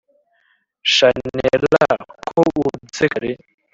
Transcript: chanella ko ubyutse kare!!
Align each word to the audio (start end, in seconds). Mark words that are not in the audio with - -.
chanella 0.93 1.85
ko 2.29 2.37
ubyutse 2.59 3.03
kare!! 3.11 3.31